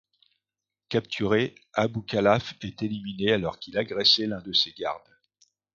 Capturé, 0.89 1.53
Abou 1.73 2.01
Khalaf 2.01 2.55
est 2.61 2.81
éliminé 2.81 3.33
alors 3.33 3.59
qu'il 3.59 3.77
agressait 3.77 4.25
l'un 4.25 4.41
de 4.41 4.51
ses 4.51 4.71
gardes. 4.71 5.15